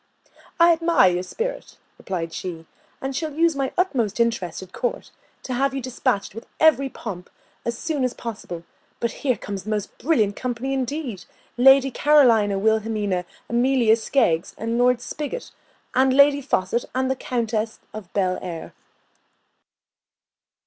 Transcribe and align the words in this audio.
"I 0.59 0.71
admire 0.73 1.11
your 1.11 1.21
spirit," 1.21 1.77
replied 1.99 2.33
she, 2.33 2.65
"and 3.01 3.15
shall 3.15 3.35
use 3.35 3.55
my 3.55 3.71
utmost 3.77 4.19
interest 4.19 4.63
at 4.63 4.73
court 4.73 5.11
to 5.43 5.53
have 5.53 5.75
you 5.75 5.79
despatched 5.79 6.33
with 6.33 6.47
every 6.59 6.89
pomp, 6.89 7.27
and 7.63 7.67
as 7.67 7.77
soon 7.77 8.03
as 8.03 8.15
possible; 8.15 8.63
but 8.99 9.11
here 9.21 9.37
comes 9.37 9.67
a 9.67 9.69
most 9.69 9.95
brilliant 9.99 10.35
company 10.35 10.73
indeed, 10.73 11.25
Lady 11.55 11.91
Carolina 11.91 12.57
Wilhelmina 12.57 13.25
Amelia 13.47 13.95
Skeggs, 13.95 14.55
Lord 14.59 15.01
Spigot, 15.01 15.51
and 15.93 16.11
Lady 16.15 16.41
Faucet, 16.41 16.83
and 16.95 17.11
the 17.11 17.15
Countess 17.15 17.79
of 17.93 18.11
Belleair." 18.11 18.73